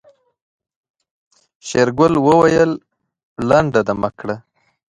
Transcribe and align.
شېرګل 1.67 2.13
وويل 2.25 2.71
لنډه 3.49 3.81
دمه 3.87 4.09
کړه. 4.19 4.35